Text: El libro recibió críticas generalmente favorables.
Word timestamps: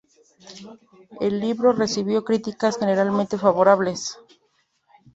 El 1.19 1.39
libro 1.39 1.73
recibió 1.73 2.23
críticas 2.23 2.79
generalmente 2.79 3.37
favorables. 3.37 4.17